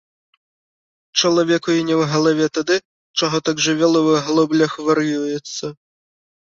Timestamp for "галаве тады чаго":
2.15-3.37